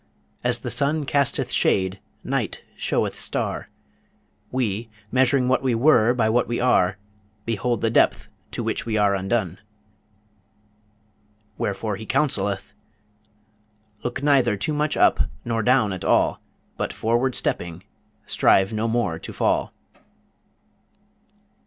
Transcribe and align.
As 0.43 0.61
the 0.61 0.71
sun 0.71 1.05
casteth 1.05 1.51
shade, 1.51 1.99
night 2.23 2.63
showeth 2.75 3.13
star, 3.13 3.69
We, 4.51 4.89
measuring 5.11 5.47
what 5.47 5.61
we 5.61 5.75
were 5.75 6.15
by 6.15 6.27
what 6.27 6.47
we 6.47 6.59
are, 6.59 6.97
Behold 7.45 7.81
the 7.81 7.91
depth 7.91 8.27
to 8.53 8.63
which 8.63 8.83
we 8.83 8.97
are 8.97 9.13
undone. 9.13 9.59
Wherefore 11.59 11.97
he 11.97 12.07
counselleth: 12.07 12.73
Look 14.03 14.23
neither 14.23 14.57
too 14.57 14.73
much 14.73 14.97
up, 14.97 15.29
nor 15.45 15.61
down 15.61 15.93
at 15.93 16.03
all, 16.03 16.41
But, 16.77 16.91
forward 16.93 17.35
stepping, 17.35 17.83
strive 18.25 18.73
no 18.73 18.87
more 18.87 19.19
to 19.19 19.31
fall. 19.31 19.71